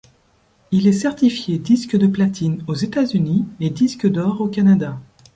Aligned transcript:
Il 0.71 0.87
est 0.87 0.93
certifié 0.93 1.59
disque 1.59 1.95
de 1.95 2.07
platine 2.07 2.63
aux 2.65 2.73
États-Unis 2.73 3.45
et 3.59 3.69
disque 3.69 4.09
d'or 4.11 4.41
au 4.41 4.47
Canada. 4.47 4.97